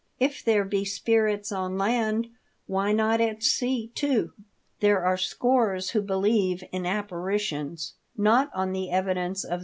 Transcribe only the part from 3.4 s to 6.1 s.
sea, too? There are scores who